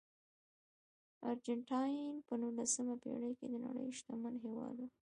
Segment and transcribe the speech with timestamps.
[1.29, 4.87] ارجنټاین په نولسمه پېړۍ کې د نړۍ شتمن هېواد و.